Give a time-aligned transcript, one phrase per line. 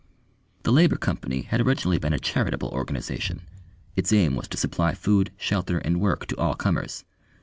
[0.63, 3.43] The Labour Company had originally been a charitable organisation;
[3.95, 7.05] its aim was to supply food, shelter, and work to all comers.